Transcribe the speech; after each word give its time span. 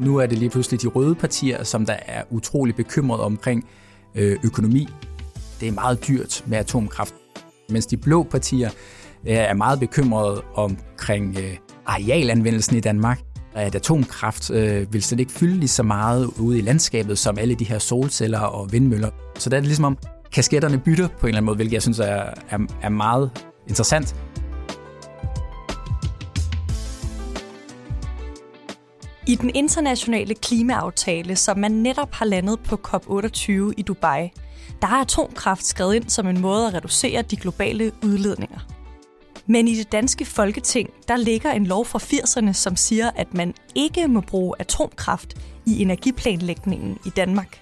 Nu 0.00 0.16
er 0.16 0.26
det 0.26 0.38
lige 0.38 0.50
pludselig 0.50 0.82
de 0.82 0.86
røde 0.86 1.14
partier, 1.14 1.64
som 1.64 1.86
der 1.86 1.96
er 2.06 2.22
utrolig 2.30 2.74
bekymrede 2.74 3.22
omkring 3.22 3.68
øh, 4.14 4.38
økonomi. 4.44 4.88
Det 5.60 5.68
er 5.68 5.72
meget 5.72 6.08
dyrt 6.08 6.44
med 6.46 6.58
atomkraft. 6.58 7.14
Mens 7.68 7.86
de 7.86 7.96
blå 7.96 8.22
partier 8.22 8.70
øh, 9.26 9.34
er 9.34 9.54
meget 9.54 9.80
bekymrede 9.80 10.42
omkring 10.54 11.36
øh, 11.38 11.56
arealanvendelsen 11.86 12.76
i 12.76 12.80
Danmark. 12.80 13.20
At 13.54 13.74
atomkraft 13.74 14.50
øh, 14.50 14.92
vil 14.92 15.02
slet 15.02 15.20
ikke 15.20 15.32
fylde 15.32 15.56
lige 15.56 15.68
så 15.68 15.82
meget 15.82 16.26
ude 16.38 16.58
i 16.58 16.62
landskabet 16.62 17.18
som 17.18 17.38
alle 17.38 17.54
de 17.54 17.64
her 17.64 17.78
solceller 17.78 18.40
og 18.40 18.72
vindmøller. 18.72 19.10
Så 19.38 19.50
der 19.50 19.56
er 19.56 19.60
det 19.60 19.66
ligesom 19.66 19.84
om 19.84 19.98
kasketterne 20.32 20.78
bytter 20.78 21.08
på 21.08 21.26
en 21.26 21.28
eller 21.28 21.36
anden 21.36 21.46
måde, 21.46 21.56
hvilket 21.56 21.72
jeg 21.72 21.82
synes 21.82 21.98
er, 21.98 22.22
er, 22.50 22.58
er 22.82 22.88
meget 22.88 23.30
interessant. 23.68 24.16
I 29.30 29.34
den 29.34 29.50
internationale 29.54 30.34
klimaaftale, 30.34 31.36
som 31.36 31.58
man 31.58 31.70
netop 31.70 32.14
har 32.14 32.26
landet 32.26 32.60
på 32.60 32.80
COP28 32.88 33.52
i 33.76 33.82
Dubai, 33.82 34.30
der 34.82 34.88
er 34.88 35.00
atomkraft 35.00 35.64
skrevet 35.64 35.94
ind 35.94 36.08
som 36.08 36.26
en 36.26 36.40
måde 36.40 36.66
at 36.66 36.74
reducere 36.74 37.22
de 37.22 37.36
globale 37.36 37.92
udledninger. 38.04 38.58
Men 39.46 39.68
i 39.68 39.74
det 39.74 39.92
danske 39.92 40.24
folketing, 40.24 40.90
der 41.08 41.16
ligger 41.16 41.52
en 41.52 41.66
lov 41.66 41.86
fra 41.86 41.98
80'erne, 41.98 42.52
som 42.52 42.76
siger, 42.76 43.10
at 43.16 43.34
man 43.34 43.54
ikke 43.74 44.08
må 44.08 44.20
bruge 44.20 44.54
atomkraft 44.58 45.34
i 45.66 45.82
energiplanlægningen 45.82 46.98
i 47.06 47.10
Danmark. 47.10 47.60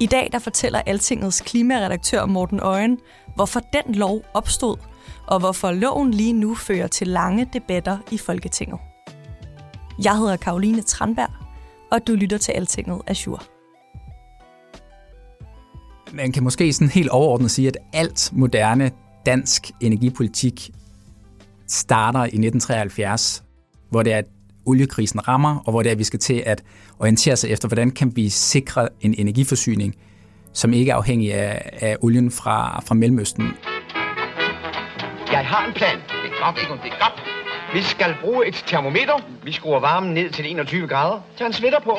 I 0.00 0.06
dag 0.06 0.28
der 0.32 0.38
fortæller 0.38 0.82
Altingets 0.86 1.40
klimaredaktør 1.40 2.26
Morten 2.26 2.60
Øjen, 2.60 2.98
hvorfor 3.34 3.60
den 3.60 3.94
lov 3.94 4.22
opstod, 4.34 4.76
og 5.26 5.38
hvorfor 5.38 5.72
loven 5.72 6.10
lige 6.10 6.32
nu 6.32 6.54
fører 6.54 6.86
til 6.86 7.08
lange 7.08 7.48
debatter 7.52 7.98
i 8.10 8.18
Folketinget. 8.18 8.78
Jeg 10.04 10.16
hedder 10.16 10.36
Karoline 10.36 10.82
Tranberg, 10.82 11.30
og 11.92 12.06
du 12.06 12.12
lytter 12.12 12.38
til 12.38 12.52
Altinget 12.52 13.00
Azure. 13.06 13.38
Man 16.12 16.32
kan 16.32 16.42
måske 16.42 16.72
sådan 16.72 16.88
helt 16.88 17.08
overordnet 17.08 17.50
sige, 17.50 17.68
at 17.68 17.76
alt 17.92 18.30
moderne 18.32 18.90
dansk 19.26 19.70
energipolitik 19.80 20.70
starter 21.66 22.20
i 22.20 22.22
1973, 22.22 23.44
hvor 23.90 24.02
det 24.02 24.12
er, 24.12 24.18
at 24.18 24.24
oliekrisen 24.66 25.28
rammer, 25.28 25.56
og 25.66 25.70
hvor 25.72 25.82
det 25.82 25.88
er, 25.88 25.92
at 25.92 25.98
vi 25.98 26.04
skal 26.04 26.18
til 26.18 26.42
at 26.46 26.62
orientere 26.98 27.36
sig 27.36 27.50
efter, 27.50 27.68
hvordan 27.68 27.90
kan 27.90 28.16
vi 28.16 28.28
sikre 28.28 28.88
en 29.00 29.14
energiforsyning, 29.18 29.94
som 30.52 30.72
ikke 30.72 30.90
er 30.90 30.96
afhængig 30.96 31.34
af, 31.34 31.70
af 31.80 31.96
olien 32.00 32.30
fra, 32.30 32.80
fra 32.80 32.94
Mellemøsten. 32.94 33.44
Jeg 35.32 35.46
har 35.46 35.66
en 35.66 35.74
plan. 35.74 35.96
Det 35.96 36.30
er 36.30 36.44
godt, 36.44 36.56
ikke? 36.62 36.82
Det 36.82 36.92
er 36.92 37.04
godt. 37.04 37.37
Vi 37.74 37.82
skal 37.82 38.14
bruge 38.20 38.48
et 38.48 38.64
termometer. 38.66 39.12
Vi 39.44 39.52
skruer 39.52 39.80
varmen 39.80 40.14
ned 40.14 40.30
til 40.30 40.50
21 40.50 40.88
grader. 40.88 41.20
Tag 41.38 41.46
en 41.46 41.52
sweater 41.52 41.80
på. 41.84 41.96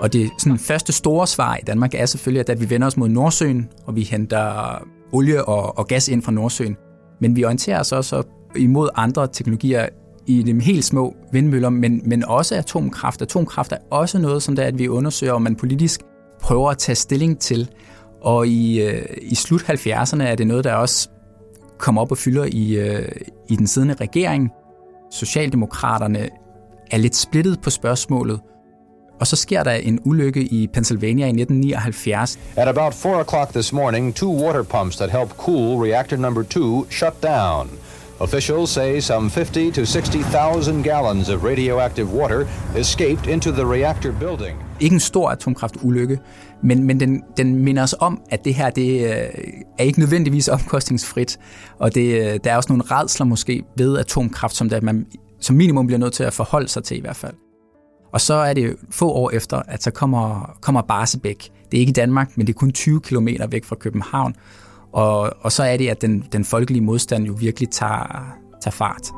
Og 0.00 0.12
det 0.12 0.30
sådan, 0.38 0.58
første 0.58 0.92
store 0.92 1.26
svar 1.26 1.56
i 1.56 1.60
Danmark 1.66 1.94
er 1.94 2.06
selvfølgelig, 2.06 2.50
at 2.50 2.60
vi 2.60 2.70
vender 2.70 2.86
os 2.86 2.96
mod 2.96 3.08
Nordsøen, 3.08 3.68
og 3.86 3.96
vi 3.96 4.02
henter 4.02 4.78
olie 5.12 5.44
og, 5.44 5.78
og 5.78 5.86
gas 5.86 6.08
ind 6.08 6.22
fra 6.22 6.32
Nordsøen. 6.32 6.76
Men 7.20 7.36
vi 7.36 7.44
orienterer 7.44 7.80
os 7.80 7.92
også 7.92 8.22
imod 8.56 8.88
andre 8.94 9.28
teknologier 9.28 9.88
i 10.26 10.42
de 10.42 10.60
helt 10.60 10.84
små 10.84 11.14
vindmøller, 11.32 11.68
men, 11.68 12.02
men 12.04 12.24
også 12.24 12.54
atomkraft. 12.54 13.22
Atomkraft 13.22 13.72
er 13.72 13.78
også 13.90 14.18
noget, 14.18 14.42
som 14.42 14.56
det 14.56 14.62
er, 14.62 14.68
at 14.68 14.78
vi 14.78 14.88
undersøger, 14.88 15.32
om 15.32 15.42
man 15.42 15.56
politisk 15.56 16.00
prøver 16.40 16.70
at 16.70 16.78
tage 16.78 16.96
stilling 16.96 17.38
til. 17.38 17.70
Og 18.22 18.46
i, 18.46 18.82
øh, 18.82 19.02
i 19.22 19.34
slut 19.34 19.62
70'erne 19.62 20.22
er 20.22 20.34
det 20.34 20.46
noget, 20.46 20.64
der 20.64 20.74
også 20.74 21.08
kommer 21.78 22.02
op 22.02 22.10
og 22.10 22.18
fylder 22.18 22.44
i, 22.52 22.76
øh, 22.76 23.08
i 23.48 23.56
den 23.56 23.66
siddende 23.66 23.94
regering. 23.94 24.50
Socialdemokraterne 25.10 26.28
er 26.90 26.98
lidt 26.98 27.16
splittet 27.16 27.60
på 27.60 27.70
spørgsmålet, 27.70 28.40
og 29.20 29.26
så 29.26 29.36
sker 29.36 29.62
der 29.62 29.72
en 29.72 30.00
ulykke 30.04 30.42
i 30.42 30.66
Pennsylvania 30.66 31.26
i 31.26 31.28
1979. 31.28 32.38
At 32.56 32.68
about 32.68 32.94
4 32.94 33.24
o'clock 33.24 33.52
this 33.52 33.72
morning, 33.72 34.14
two 34.14 34.44
water 34.44 34.62
pumps 34.62 34.96
that 34.96 35.10
help 35.10 35.30
cool 35.36 35.86
reactor 35.86 36.16
number 36.16 36.42
2 36.42 36.86
shut 36.90 37.22
down. 37.22 37.70
Officials 38.20 38.70
say 38.70 39.00
some 39.00 39.30
50 39.30 39.70
to 39.70 39.86
60,000 39.86 40.82
gallons 40.84 41.28
of 41.28 41.44
radioactive 41.44 42.12
water 42.12 42.46
escaped 42.76 43.26
into 43.26 43.50
the 43.50 43.64
reactor 43.64 44.12
building. 44.12 44.58
Ikke 44.80 44.94
en 44.94 45.00
stor 45.00 45.30
atomkraftulykke, 45.30 46.18
men, 46.62 46.84
men 46.84 47.00
den, 47.00 47.22
den 47.36 47.54
minder 47.54 47.82
os 47.82 47.94
om, 48.00 48.20
at 48.30 48.44
det 48.44 48.54
her 48.54 48.70
det 48.70 49.04
øh, 49.04 49.10
er 49.78 49.84
ikke 49.84 49.98
nødvendigvis 49.98 50.48
omkostningsfrit, 50.48 51.38
og 51.78 51.94
det, 51.94 52.32
øh, 52.32 52.40
der 52.44 52.52
er 52.52 52.56
også 52.56 52.72
nogle 52.72 52.84
redsler 52.90 53.26
måske 53.26 53.62
ved 53.76 53.98
atomkraft, 53.98 54.56
som 54.56 54.68
der, 54.68 54.80
man 54.80 55.06
som 55.40 55.56
minimum 55.56 55.86
bliver 55.86 55.98
nødt 55.98 56.12
til 56.12 56.24
at 56.24 56.32
forholde 56.32 56.68
sig 56.68 56.84
til 56.84 56.96
i 56.96 57.00
hvert 57.00 57.16
fald. 57.16 57.34
Og 58.12 58.20
så 58.20 58.34
er 58.34 58.54
det 58.54 58.76
få 58.90 59.12
år 59.12 59.30
efter, 59.30 59.62
at 59.68 59.82
så 59.82 59.90
kommer, 59.90 60.56
kommer 60.60 60.82
Barsebæk. 60.82 61.50
Det 61.70 61.76
er 61.76 61.80
ikke 61.80 61.90
i 61.90 61.92
Danmark, 61.92 62.36
men 62.36 62.46
det 62.46 62.52
er 62.54 62.58
kun 62.58 62.72
20 62.72 63.00
km 63.00 63.28
væk 63.50 63.64
fra 63.64 63.76
København. 63.76 64.34
Og, 64.92 65.32
og 65.40 65.52
så 65.52 65.62
er 65.62 65.76
det, 65.76 65.88
at 65.88 66.02
den, 66.02 66.24
den 66.32 66.44
folkelige 66.44 66.82
modstand 66.82 67.24
jo 67.24 67.32
virkelig 67.38 67.70
tager, 67.70 68.36
tager 68.62 68.72
fart. 68.72 69.10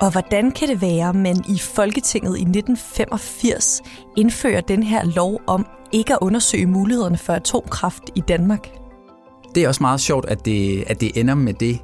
Og 0.00 0.10
hvordan 0.10 0.50
kan 0.50 0.68
det 0.68 0.82
være, 0.82 1.08
at 1.08 1.14
man 1.14 1.44
i 1.48 1.58
Folketinget 1.58 2.38
i 2.38 2.42
1985 2.42 3.82
indfører 4.16 4.60
den 4.60 4.82
her 4.82 5.04
lov 5.04 5.40
om 5.46 5.66
ikke 5.92 6.12
at 6.12 6.18
undersøge 6.20 6.66
mulighederne 6.66 7.18
for 7.18 7.32
atomkraft 7.32 8.02
i 8.14 8.20
Danmark? 8.20 8.68
Det 9.54 9.64
er 9.64 9.68
også 9.68 9.82
meget 9.82 10.00
sjovt, 10.00 10.28
at 10.28 10.44
det, 10.44 10.84
at 10.86 11.00
det 11.00 11.16
ender 11.16 11.34
med 11.34 11.54
det. 11.54 11.78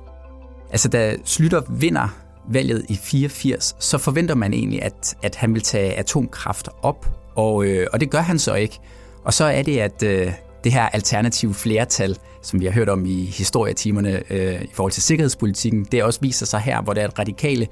Altså, 0.71 0.89
da 0.89 1.17
Slytter 1.25 1.63
vinder 1.71 2.09
valget 2.49 2.87
i 2.89 2.97
84, 2.97 3.77
så 3.79 3.99
forventer 3.99 4.35
man 4.35 4.55
egentlig, 4.55 4.83
at, 4.83 5.17
at 5.23 5.35
han 5.35 5.55
vil 5.55 5.63
tage 5.63 5.95
atomkraft 5.95 6.69
op, 6.83 7.07
og, 7.35 7.65
øh, 7.65 7.87
og 7.93 8.01
det 8.01 8.11
gør 8.11 8.21
han 8.21 8.39
så 8.39 8.55
ikke. 8.55 8.79
Og 9.25 9.35
så 9.35 9.45
er 9.45 9.63
det, 9.63 9.79
at 9.79 10.03
øh, 10.03 10.33
det 10.65 10.73
her 10.73 10.89
alternative 10.89 11.55
flertal, 11.55 12.17
som 12.43 12.61
vi 12.61 12.65
har 12.65 12.73
hørt 12.73 12.89
om 12.89 13.07
i 13.07 13.25
historietimerne 13.25 14.23
øh, 14.31 14.63
i 14.63 14.71
forhold 14.73 14.93
til 14.93 15.03
sikkerhedspolitikken, 15.03 15.85
det 15.85 16.03
også 16.03 16.21
viser 16.23 16.47
sig 16.47 16.61
her, 16.61 16.83
hvor 16.83 16.93
det 16.93 17.03
er, 17.03 17.07
at 17.07 17.19
radikale 17.19 17.67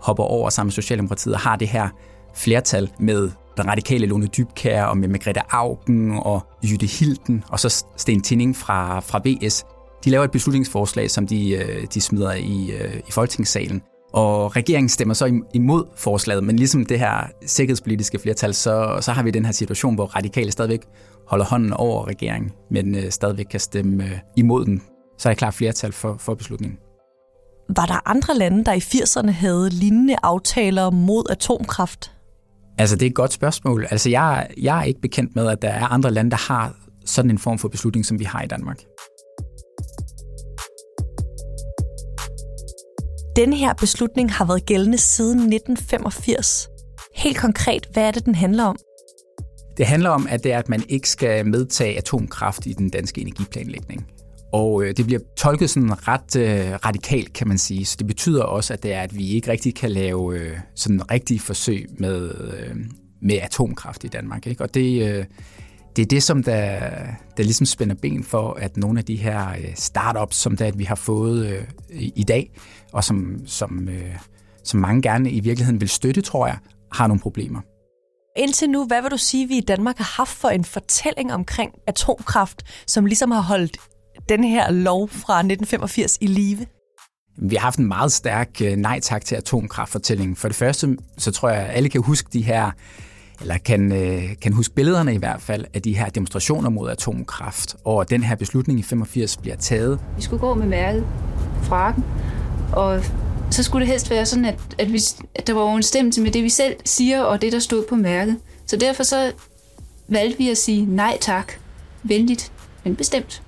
hopper 0.00 0.24
over 0.24 0.50
sammen 0.50 0.68
med 0.68 0.72
Socialdemokratiet 0.72 1.34
og 1.34 1.40
har 1.40 1.56
det 1.56 1.68
her 1.68 1.88
flertal 2.34 2.90
med 2.98 3.30
den 3.56 3.66
radikale 3.66 4.06
Lone 4.06 4.26
Dybkær 4.26 4.84
og 4.84 4.96
med 4.96 5.08
Margrethe 5.08 5.42
Augen 5.50 6.10
og 6.10 6.46
Jytte 6.64 6.86
Hilden 6.86 7.44
og 7.48 7.60
så 7.60 7.84
Sten 7.96 8.22
Tinning 8.22 8.56
fra, 8.56 9.00
fra 9.00 9.20
VS. 9.24 9.64
De 10.04 10.10
laver 10.10 10.24
et 10.24 10.30
beslutningsforslag, 10.30 11.10
som 11.10 11.26
de, 11.26 11.50
øh, 11.50 11.86
de 11.94 12.00
smider 12.00 12.32
i, 12.32 12.70
øh, 12.70 12.96
i 13.08 13.10
Folketingssalen. 13.10 13.82
Og 14.12 14.56
regeringen 14.56 14.88
stemmer 14.88 15.14
så 15.14 15.40
imod 15.54 15.84
forslaget, 15.96 16.44
men 16.44 16.56
ligesom 16.56 16.86
det 16.86 16.98
her 16.98 17.26
sikkerhedspolitiske 17.46 18.18
flertal, 18.18 18.54
så, 18.54 18.98
så 19.00 19.12
har 19.12 19.22
vi 19.22 19.30
den 19.30 19.44
her 19.44 19.52
situation, 19.52 19.94
hvor 19.94 20.06
radikale 20.06 20.52
stadigvæk 20.52 20.80
holder 21.28 21.44
hånden 21.44 21.72
over 21.72 22.08
regeringen, 22.08 22.52
men 22.70 22.94
øh, 22.94 23.10
stadigvæk 23.10 23.46
kan 23.50 23.60
stemme 23.60 24.04
øh, 24.04 24.18
imod 24.36 24.64
den. 24.64 24.82
Så 25.18 25.28
er 25.28 25.32
der 25.32 25.38
klart 25.38 25.54
flertal 25.54 25.92
for, 25.92 26.16
for 26.18 26.34
beslutningen. 26.34 26.78
Var 27.76 27.86
der 27.86 28.08
andre 28.10 28.34
lande, 28.34 28.64
der 28.64 28.72
i 28.72 28.78
80'erne 28.78 29.30
havde 29.30 29.70
lignende 29.70 30.16
aftaler 30.22 30.90
mod 30.90 31.24
atomkraft? 31.30 32.12
Altså, 32.78 32.96
det 32.96 33.06
er 33.06 33.10
et 33.10 33.14
godt 33.14 33.32
spørgsmål. 33.32 33.86
Altså, 33.90 34.10
jeg, 34.10 34.48
jeg 34.62 34.78
er 34.78 34.82
ikke 34.82 35.00
bekendt 35.00 35.36
med, 35.36 35.48
at 35.48 35.62
der 35.62 35.68
er 35.68 35.86
andre 35.86 36.10
lande, 36.10 36.30
der 36.30 36.52
har 36.52 36.74
sådan 37.06 37.30
en 37.30 37.38
form 37.38 37.58
for 37.58 37.68
beslutning, 37.68 38.06
som 38.06 38.18
vi 38.18 38.24
har 38.24 38.42
i 38.42 38.46
Danmark. 38.46 38.80
Den 43.36 43.52
her 43.52 43.74
beslutning 43.74 44.32
har 44.32 44.44
været 44.44 44.66
gældende 44.66 44.98
siden 44.98 45.38
1985. 45.38 46.68
Helt 47.14 47.36
konkret, 47.36 47.88
hvad 47.92 48.02
er 48.02 48.10
det, 48.10 48.24
den 48.24 48.34
handler 48.34 48.64
om? 48.64 48.76
Det 49.76 49.86
handler 49.86 50.10
om, 50.10 50.26
at 50.30 50.44
det 50.44 50.52
er, 50.52 50.58
at 50.58 50.68
man 50.68 50.82
ikke 50.88 51.08
skal 51.08 51.46
medtage 51.46 51.98
atomkraft 51.98 52.66
i 52.66 52.72
den 52.72 52.90
danske 52.90 53.20
energiplanlægning. 53.20 54.06
Og 54.52 54.84
øh, 54.84 54.96
det 54.96 55.06
bliver 55.06 55.20
tolket 55.36 55.70
sådan 55.70 56.08
ret 56.08 56.36
øh, 56.36 56.74
radikalt, 56.84 57.32
kan 57.32 57.48
man 57.48 57.58
sige. 57.58 57.84
Så 57.84 57.96
det 57.98 58.06
betyder 58.06 58.42
også, 58.42 58.72
at 58.72 58.82
det 58.82 58.92
er, 58.92 59.00
at 59.00 59.18
vi 59.18 59.28
ikke 59.28 59.50
rigtig 59.50 59.74
kan 59.74 59.90
lave 59.90 60.38
øh, 60.38 60.58
sådan 60.74 61.10
rigtige 61.10 61.40
forsøg 61.40 61.86
med, 61.98 62.30
øh, 62.30 62.76
med 63.22 63.38
atomkraft 63.42 64.04
i 64.04 64.08
Danmark. 64.08 64.46
Ikke? 64.46 64.62
Og 64.62 64.74
det, 64.74 65.08
øh, 65.08 65.24
det 65.96 66.02
er 66.02 66.06
det, 66.06 66.22
som 66.22 66.42
der, 66.42 66.78
der 67.36 67.42
ligesom 67.42 67.66
spænder 67.66 67.94
ben 67.94 68.24
for, 68.24 68.52
at 68.52 68.76
nogle 68.76 68.98
af 68.98 69.04
de 69.04 69.16
her 69.16 69.50
øh, 69.50 69.74
startups, 69.74 70.36
som 70.36 70.56
der, 70.56 70.66
at 70.66 70.78
vi 70.78 70.84
har 70.84 70.94
fået 70.94 71.46
øh, 71.46 71.64
i 72.16 72.24
dag, 72.28 72.50
og 72.92 73.04
som, 73.04 73.46
som, 73.46 73.88
øh, 73.88 74.18
som 74.64 74.80
mange 74.80 75.02
gerne 75.02 75.30
i 75.30 75.40
virkeligheden 75.40 75.80
vil 75.80 75.88
støtte, 75.88 76.20
tror 76.20 76.46
jeg, 76.46 76.56
har 76.92 77.06
nogle 77.06 77.20
problemer. 77.20 77.60
Indtil 78.36 78.70
nu, 78.70 78.86
hvad 78.86 79.02
vil 79.02 79.10
du 79.10 79.16
sige, 79.16 79.48
vi 79.48 79.56
i 79.56 79.60
Danmark 79.60 79.98
har 79.98 80.14
haft 80.16 80.30
for 80.30 80.48
en 80.48 80.64
fortælling 80.64 81.32
omkring 81.32 81.72
atomkraft, 81.86 82.62
som 82.86 83.06
ligesom 83.06 83.30
har 83.30 83.40
holdt 83.40 83.76
den 84.28 84.44
her 84.44 84.70
lov 84.70 85.08
fra 85.08 85.38
1985 85.38 86.18
i 86.20 86.26
live? 86.26 86.66
Vi 87.38 87.54
har 87.54 87.60
haft 87.60 87.78
en 87.78 87.88
meget 87.88 88.12
stærk 88.12 88.48
øh, 88.62 88.76
nej 88.76 89.00
tak 89.00 89.24
til 89.24 89.34
atomkraftfortælling. 89.34 90.38
For 90.38 90.48
det 90.48 90.56
første, 90.56 90.96
så 91.18 91.30
tror 91.30 91.48
jeg, 91.48 91.62
at 91.62 91.76
alle 91.76 91.88
kan 91.88 92.02
huske 92.02 92.28
de 92.32 92.42
her, 92.42 92.70
eller 93.40 93.58
kan, 93.58 93.92
øh, 93.92 94.22
kan 94.42 94.52
huske 94.52 94.74
billederne 94.74 95.14
i 95.14 95.18
hvert 95.18 95.42
fald, 95.42 95.64
af 95.74 95.82
de 95.82 95.96
her 95.96 96.08
demonstrationer 96.08 96.70
mod 96.70 96.90
atomkraft. 96.90 97.76
Og 97.84 98.10
den 98.10 98.22
her 98.22 98.36
beslutning 98.36 98.78
i 98.78 98.82
85 98.82 99.36
bliver 99.36 99.56
taget. 99.56 100.00
Vi 100.16 100.22
skulle 100.22 100.40
gå 100.40 100.54
med 100.54 100.66
mærket 100.66 101.06
frakken, 101.62 102.04
og 102.72 103.04
så 103.50 103.62
skulle 103.62 103.80
det 103.80 103.90
helst 103.90 104.10
være 104.10 104.26
sådan, 104.26 104.44
at, 104.44 104.58
at, 104.78 104.92
vi, 104.92 105.00
at 105.34 105.46
der 105.46 105.52
var 105.52 105.60
overensstemmelse 105.60 106.20
med 106.20 106.30
det, 106.30 106.44
vi 106.44 106.48
selv 106.48 106.76
siger, 106.84 107.22
og 107.22 107.42
det, 107.42 107.52
der 107.52 107.58
stod 107.58 107.84
på 107.88 107.94
mærket. 107.94 108.36
Så 108.66 108.76
derfor 108.76 109.02
så 109.02 109.32
valgte 110.08 110.38
vi 110.38 110.50
at 110.50 110.58
sige 110.58 110.86
nej 110.86 111.18
tak, 111.20 111.52
venligt, 112.02 112.52
men 112.84 112.96
bestemt. 112.96 113.42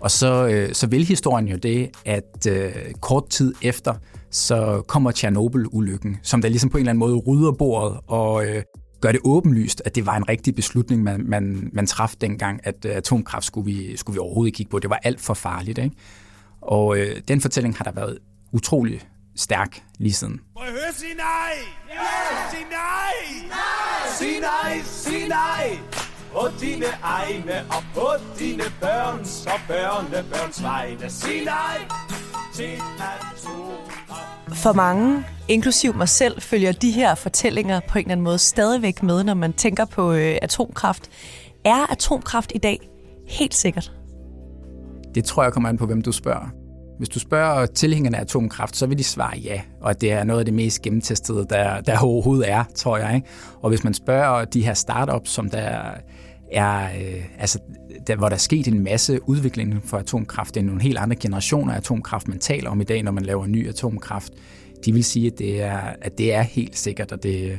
Og 0.00 0.10
så, 0.10 0.46
øh, 0.46 0.74
så 0.74 0.86
vil 0.86 1.04
historien 1.04 1.48
jo 1.48 1.56
det, 1.56 1.90
at 2.04 2.46
øh, 2.48 2.72
kort 3.00 3.28
tid 3.28 3.54
efter, 3.62 3.94
så 4.30 4.82
kommer 4.86 5.10
Tjernobyl-ulykken, 5.10 6.16
som 6.22 6.42
der 6.42 6.48
ligesom 6.48 6.70
på 6.70 6.78
en 6.78 6.80
eller 6.80 6.90
anden 6.90 6.98
måde 6.98 7.16
rydder 7.16 7.52
bordet 7.52 7.98
og 8.06 8.46
øh, 8.46 8.62
gør 9.00 9.12
det 9.12 9.20
åbenlyst, 9.24 9.82
at 9.84 9.94
det 9.94 10.06
var 10.06 10.16
en 10.16 10.28
rigtig 10.28 10.54
beslutning, 10.54 11.02
man, 11.02 11.24
man, 11.26 11.70
man 11.72 11.86
traf 11.86 12.14
dengang, 12.20 12.60
at 12.64 12.84
øh, 12.84 12.96
atomkraft 12.96 13.44
skulle 13.44 13.64
vi, 13.64 13.96
skulle 13.96 14.14
vi 14.14 14.18
overhovedet 14.18 14.54
kigge 14.54 14.70
på. 14.70 14.78
Det 14.78 14.90
var 14.90 15.00
alt 15.02 15.20
for 15.20 15.34
farligt. 15.34 15.78
Ikke? 15.78 15.96
Og 16.60 16.98
øh, 16.98 17.20
den 17.28 17.40
fortælling 17.40 17.76
har 17.76 17.84
der 17.84 17.92
været 17.92 18.18
utrolig 18.52 19.00
stærk 19.36 19.82
lige 19.98 20.12
siden. 20.12 20.40
Må 20.54 20.60
jeg 20.64 20.72
høre 20.72 20.92
sige 20.92 21.14
nej? 21.14 21.52
Ja! 21.88 22.50
Sig 22.50 22.66
nej! 22.70 23.48
Nej! 23.48 24.14
Sig 24.18 24.40
nej! 24.40 24.82
Sig 24.84 25.28
nej! 25.28 25.78
På 26.32 26.48
dine 26.60 26.86
egne 27.02 27.52
og 27.68 27.82
på 27.94 28.08
dine 28.38 28.62
børns 28.80 29.46
og 29.46 29.60
børnebørns 29.68 30.62
vegne. 30.62 31.10
Sig 31.10 31.44
nej 31.44 31.78
til 32.54 32.70
atomkraft. 32.98 34.62
For 34.62 34.72
mange, 34.72 35.24
inklusiv 35.48 35.94
mig 35.94 36.08
selv, 36.08 36.40
følger 36.42 36.72
de 36.72 36.90
her 36.90 37.14
fortællinger 37.14 37.80
på 37.88 37.98
en 37.98 38.04
eller 38.04 38.12
anden 38.12 38.24
måde 38.24 38.38
stadigvæk 38.38 39.02
med, 39.02 39.24
når 39.24 39.34
man 39.34 39.52
tænker 39.52 39.84
på 39.84 40.12
øh, 40.12 40.38
atomkraft. 40.42 41.10
Er 41.64 41.92
atomkraft 41.92 42.52
i 42.54 42.58
dag 42.58 42.88
helt 43.28 43.54
sikkert? 43.54 43.92
Det 45.14 45.24
tror 45.24 45.42
jeg 45.42 45.52
kommer 45.52 45.68
an 45.68 45.76
på, 45.76 45.86
hvem 45.86 46.02
du 46.02 46.12
spørger. 46.12 46.59
Hvis 47.00 47.08
du 47.08 47.18
spørger 47.18 47.66
tilhængerne 47.66 48.16
af 48.16 48.20
atomkraft, 48.20 48.76
så 48.76 48.86
vil 48.86 48.98
de 48.98 49.04
svare 49.04 49.38
ja, 49.38 49.60
og 49.80 50.00
det 50.00 50.12
er 50.12 50.24
noget 50.24 50.38
af 50.38 50.44
det 50.44 50.54
mest 50.54 50.82
gennemtestede, 50.82 51.46
der, 51.50 51.80
der 51.80 51.98
overhovedet 51.98 52.50
er, 52.50 52.64
tror 52.74 52.98
jeg. 52.98 53.14
Ikke? 53.14 53.28
Og 53.60 53.68
hvis 53.68 53.84
man 53.84 53.94
spørger 53.94 54.44
de 54.44 54.64
her 54.64 54.74
startups, 54.74 55.30
som 55.30 55.50
der 55.50 55.80
er, 56.52 56.84
øh, 56.84 57.24
altså, 57.38 57.58
der, 58.06 58.16
hvor 58.16 58.28
der 58.28 58.34
er 58.34 58.38
sket 58.38 58.68
en 58.68 58.84
masse 58.84 59.28
udvikling 59.28 59.82
for 59.84 59.96
atomkraft, 59.96 60.54
det 60.54 60.60
er 60.60 60.64
nogle 60.64 60.82
helt 60.82 60.98
andre 60.98 61.16
generationer 61.16 61.72
af 61.72 61.76
atomkraft, 61.76 62.28
man 62.28 62.38
taler 62.38 62.70
om 62.70 62.80
i 62.80 62.84
dag, 62.84 63.02
når 63.02 63.12
man 63.12 63.24
laver 63.24 63.46
ny 63.46 63.68
atomkraft, 63.68 64.32
de 64.84 64.92
vil 64.92 65.04
sige, 65.04 65.26
at 65.26 65.38
det 65.38 65.62
er, 65.62 65.80
at 66.02 66.18
det 66.18 66.34
er 66.34 66.42
helt 66.42 66.78
sikkert, 66.78 67.12
og 67.12 67.22
det, 67.22 67.58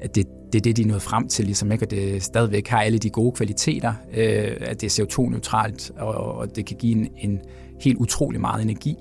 at 0.00 0.14
det, 0.14 0.26
det 0.52 0.58
er 0.58 0.62
det, 0.62 0.76
de 0.76 0.82
er 0.82 0.86
nået 0.86 1.02
frem 1.02 1.28
til, 1.28 1.44
ligesom, 1.44 1.72
ikke? 1.72 1.84
og 1.84 1.90
det 1.90 2.22
stadigvæk 2.22 2.68
har 2.68 2.82
alle 2.82 2.98
de 2.98 3.10
gode 3.10 3.32
kvaliteter, 3.32 3.92
øh, 4.14 4.56
at 4.60 4.80
det 4.80 4.98
er 4.98 5.04
CO2-neutralt, 5.04 5.90
og, 5.96 6.14
og 6.14 6.56
det 6.56 6.66
kan 6.66 6.76
give 6.76 6.92
en, 6.92 7.08
en 7.18 7.40
helt 7.82 7.98
utrolig 7.98 8.40
meget 8.40 8.62
energi. 8.62 8.96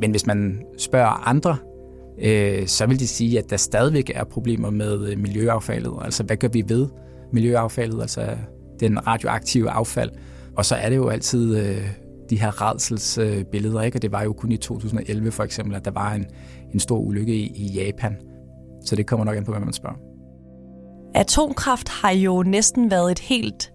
Men 0.00 0.10
hvis 0.10 0.26
man 0.26 0.62
spørger 0.78 1.28
andre, 1.28 1.56
øh, 2.18 2.66
så 2.66 2.86
vil 2.86 3.00
de 3.00 3.06
sige, 3.06 3.38
at 3.38 3.50
der 3.50 3.56
stadigvæk 3.56 4.10
er 4.14 4.24
problemer 4.24 4.70
med 4.70 5.08
øh, 5.08 5.18
miljøaffaldet. 5.18 5.92
Altså, 6.02 6.22
hvad 6.22 6.36
gør 6.36 6.48
vi 6.48 6.64
ved 6.68 6.88
miljøaffaldet, 7.32 8.00
altså 8.00 8.36
den 8.80 9.06
radioaktive 9.06 9.70
affald? 9.70 10.10
Og 10.56 10.64
så 10.64 10.74
er 10.74 10.88
det 10.88 10.96
jo 10.96 11.08
altid 11.08 11.56
øh, 11.56 11.90
de 12.30 12.40
her 12.40 12.62
redselsbilleder, 12.62 13.82
ikke? 13.82 13.98
og 13.98 14.02
det 14.02 14.12
var 14.12 14.22
jo 14.22 14.32
kun 14.32 14.52
i 14.52 14.56
2011 14.56 15.30
for 15.30 15.44
eksempel, 15.44 15.76
at 15.76 15.84
der 15.84 15.90
var 15.90 16.12
en, 16.12 16.26
en 16.72 16.80
stor 16.80 16.98
ulykke 16.98 17.34
i, 17.34 17.52
i 17.56 17.66
Japan. 17.66 18.16
Så 18.84 18.96
det 18.96 19.06
kommer 19.06 19.24
nok 19.24 19.36
an 19.36 19.44
på, 19.44 19.52
hvad 19.52 19.60
man 19.60 19.72
spørger. 19.72 19.96
Atomkraft 21.14 21.88
har 21.88 22.10
jo 22.10 22.42
næsten 22.42 22.90
været 22.90 23.10
et 23.10 23.18
helt 23.18 23.73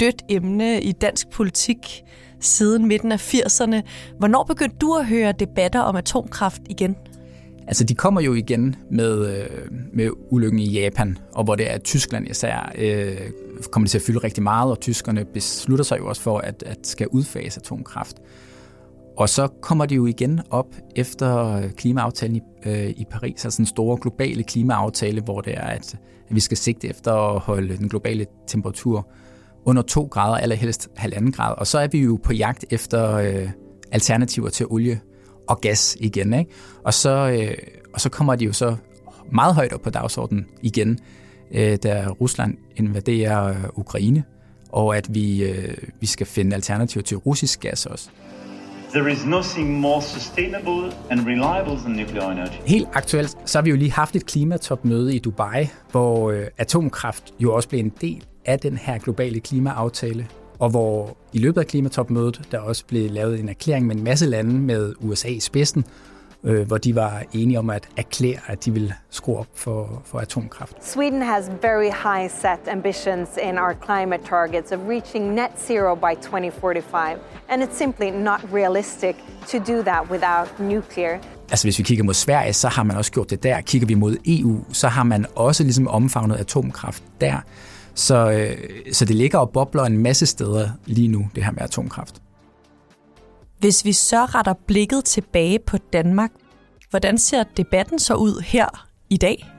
dødt 0.00 0.22
emne 0.28 0.82
i 0.82 0.92
dansk 0.92 1.30
politik 1.30 2.02
siden 2.40 2.88
midten 2.88 3.12
af 3.12 3.34
80'erne. 3.34 3.80
Hvornår 4.18 4.44
begyndte 4.44 4.76
du 4.76 4.94
at 4.94 5.06
høre 5.06 5.32
debatter 5.32 5.80
om 5.80 5.96
atomkraft 5.96 6.62
igen? 6.70 6.96
Altså, 7.66 7.84
de 7.84 7.94
kommer 7.94 8.20
jo 8.20 8.34
igen 8.34 8.76
med, 8.90 9.36
øh, 9.36 9.48
med 9.92 10.10
ulykken 10.30 10.58
i 10.58 10.70
Japan, 10.70 11.18
og 11.32 11.44
hvor 11.44 11.54
det 11.54 11.70
er, 11.70 11.74
at 11.74 11.82
Tyskland 11.82 12.28
især 12.28 12.72
øh, 12.78 13.16
kommer 13.70 13.88
til 13.88 13.98
at 13.98 14.02
fylde 14.02 14.18
rigtig 14.18 14.42
meget, 14.42 14.70
og 14.70 14.80
tyskerne 14.80 15.24
beslutter 15.24 15.84
sig 15.84 15.98
jo 15.98 16.08
også 16.08 16.22
for, 16.22 16.38
at, 16.38 16.62
at 16.66 16.86
skal 16.86 17.08
udfase 17.08 17.60
atomkraft. 17.60 18.16
Og 19.16 19.28
så 19.28 19.48
kommer 19.48 19.86
de 19.86 19.94
jo 19.94 20.06
igen 20.06 20.40
op 20.50 20.74
efter 20.96 21.62
klimaaftalen 21.76 22.36
i, 22.36 22.40
øh, 22.66 22.90
i 22.90 23.04
Paris, 23.10 23.44
altså 23.44 23.56
den 23.56 23.66
store 23.66 23.98
globale 24.00 24.42
klimaaftale, 24.42 25.20
hvor 25.20 25.40
det 25.40 25.54
er, 25.54 25.66
at, 25.66 25.94
at 26.28 26.34
vi 26.34 26.40
skal 26.40 26.56
sigte 26.56 26.88
efter 26.88 27.12
at 27.12 27.40
holde 27.40 27.76
den 27.76 27.88
globale 27.88 28.26
temperatur 28.46 29.08
under 29.66 29.82
2 29.82 30.08
grader, 30.10 30.36
eller 30.36 30.56
helst 30.56 30.88
halvanden 30.96 31.32
grad. 31.32 31.54
Og 31.58 31.66
så 31.66 31.78
er 31.78 31.86
vi 31.86 31.98
jo 31.98 32.18
på 32.22 32.32
jagt 32.32 32.64
efter 32.70 33.14
øh, 33.14 33.48
alternativer 33.92 34.48
til 34.48 34.66
olie 34.70 35.00
og 35.48 35.60
gas 35.60 35.96
igen. 36.00 36.34
Ikke? 36.34 36.50
Og, 36.84 36.94
så, 36.94 37.10
øh, 37.30 37.56
og 37.94 38.00
så 38.00 38.08
kommer 38.08 38.36
de 38.36 38.44
jo 38.44 38.52
så 38.52 38.76
meget 39.32 39.54
højt 39.54 39.72
op 39.72 39.80
på 39.80 39.90
dagsordenen 39.90 40.46
igen, 40.62 40.98
øh, 41.54 41.78
da 41.82 42.06
Rusland 42.20 42.56
invaderer 42.76 43.48
øh, 43.48 43.56
Ukraine, 43.74 44.24
og 44.72 44.96
at 44.96 45.14
vi, 45.14 45.44
øh, 45.44 45.76
vi 46.00 46.06
skal 46.06 46.26
finde 46.26 46.54
alternativer 46.54 47.02
til 47.02 47.16
russisk 47.16 47.60
gas 47.60 47.86
også. 47.86 48.08
There 48.94 49.12
is 49.12 49.26
nothing 49.26 49.80
more 49.80 50.02
sustainable 50.02 50.96
and 51.10 51.20
reliable 51.20 51.76
than 51.76 51.92
nuclear 51.92 52.30
energy. 52.30 52.56
Helt 52.66 52.88
aktuelt, 52.92 53.36
så 53.44 53.58
har 53.58 53.62
vi 53.62 53.70
jo 53.70 53.76
lige 53.76 53.92
haft 53.92 54.16
et 54.16 54.26
klimatopmøde 54.26 55.16
i 55.16 55.18
Dubai, 55.18 55.68
hvor 55.90 56.30
øh, 56.30 56.46
atomkraft 56.58 57.24
jo 57.40 57.54
også 57.54 57.68
blev 57.68 57.80
en 57.80 57.92
del 58.00 58.24
af 58.44 58.60
den 58.60 58.76
her 58.76 58.98
globale 58.98 59.40
klimaaftale, 59.40 60.28
og 60.58 60.70
hvor 60.70 61.16
i 61.32 61.38
løbet 61.38 61.60
af 61.60 61.66
klimatopmødet, 61.66 62.40
der 62.50 62.58
også 62.58 62.84
blev 62.86 63.10
lavet 63.10 63.40
en 63.40 63.48
erklæring 63.48 63.86
med 63.86 63.96
en 63.96 64.04
masse 64.04 64.26
lande 64.26 64.54
med 64.54 64.94
USA 65.00 65.28
i 65.28 65.40
spidsen, 65.40 65.84
øh, 66.44 66.66
hvor 66.66 66.78
de 66.78 66.94
var 66.94 67.22
enige 67.32 67.58
om 67.58 67.70
at 67.70 67.88
erklære, 67.96 68.40
at 68.46 68.64
de 68.64 68.72
ville 68.72 68.94
skrue 69.10 69.38
op 69.38 69.46
for, 69.54 70.02
for 70.04 70.18
atomkraft. 70.18 70.76
Sweden 70.84 71.22
has 71.22 71.50
very 71.62 71.90
high 72.04 72.30
set 72.30 72.68
ambitions 72.72 73.28
in 73.42 73.58
our 73.58 73.74
climate 73.84 74.24
targets 74.28 74.72
of 74.72 74.78
reaching 74.88 75.34
net 75.34 75.50
zero 75.66 75.94
by 75.94 76.14
2045, 76.22 77.18
and 77.48 77.62
it's 77.62 77.76
simply 77.76 78.10
not 78.10 78.40
realistic 78.52 79.16
to 79.48 79.58
do 79.58 79.82
that 79.82 80.10
without 80.10 80.60
nuclear. 80.60 81.18
Altså 81.50 81.66
hvis 81.66 81.78
vi 81.78 81.82
kigger 81.82 82.04
mod 82.04 82.14
Sverige, 82.14 82.52
så 82.52 82.68
har 82.68 82.82
man 82.82 82.96
også 82.96 83.12
gjort 83.12 83.30
det 83.30 83.42
der. 83.42 83.60
Kigger 83.60 83.86
vi 83.86 83.94
mod 83.94 84.16
EU, 84.26 84.64
så 84.72 84.88
har 84.88 85.02
man 85.02 85.26
også 85.34 85.62
ligesom 85.62 85.88
omfavnet 85.88 86.36
atomkraft 86.36 87.02
der. 87.20 87.36
Så, 87.94 88.30
øh, 88.30 88.92
så 88.92 89.04
det 89.04 89.16
ligger 89.16 89.38
og 89.38 89.50
bobler 89.50 89.82
en 89.82 89.98
masse 89.98 90.26
steder 90.26 90.70
lige 90.86 91.08
nu, 91.08 91.28
det 91.34 91.44
her 91.44 91.52
med 91.52 91.62
atomkraft. 91.62 92.22
Hvis 93.58 93.84
vi 93.84 93.92
så 93.92 94.24
retter 94.24 94.54
blikket 94.66 95.04
tilbage 95.04 95.58
på 95.58 95.76
Danmark, 95.92 96.30
hvordan 96.90 97.18
ser 97.18 97.42
debatten 97.56 97.98
så 97.98 98.14
ud 98.14 98.42
her 98.42 98.86
i 99.10 99.16
dag? 99.16 99.50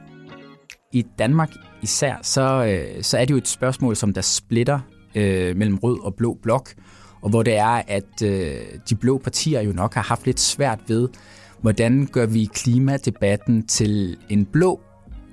I 0.94 1.06
Danmark 1.20 1.50
især, 1.82 2.16
så, 2.22 2.66
øh, 2.66 3.04
så 3.04 3.18
er 3.18 3.26
det 3.26 3.32
jo 3.32 3.38
et 3.38 3.48
spørgsmål, 3.48 3.96
som 3.96 4.14
der 4.14 4.22
splitter 4.22 4.80
øh, 5.16 5.56
mellem 5.56 5.78
rød 5.78 6.04
og 6.04 6.16
blå 6.16 6.38
blok, 6.44 6.74
og 7.22 7.30
hvor 7.30 7.44
det 7.44 7.58
er, 7.58 7.82
at 7.88 8.22
øh, 8.24 8.56
de 8.90 8.96
blå 8.96 9.18
partier 9.18 9.62
jo 9.62 9.72
nok 9.72 9.94
har 9.94 10.02
haft 10.02 10.26
lidt 10.26 10.40
svært 10.40 10.80
ved, 10.88 11.10
hvordan 11.62 12.10
gør 12.12 12.26
vi 12.26 12.50
klimadebatten 12.54 13.68
til 13.68 14.18
en 14.30 14.46
blå 14.46 14.82